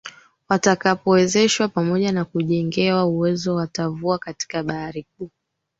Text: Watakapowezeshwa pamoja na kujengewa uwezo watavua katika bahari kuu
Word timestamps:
Watakapowezeshwa 0.49 1.67
pamoja 1.67 2.11
na 2.11 2.25
kujengewa 2.25 3.05
uwezo 3.05 3.55
watavua 3.55 4.19
katika 4.19 4.63
bahari 4.63 5.05
kuu 5.17 5.29